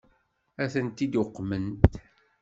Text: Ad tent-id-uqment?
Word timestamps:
Ad 0.63 0.69
tent-id-uqment? 0.73 1.77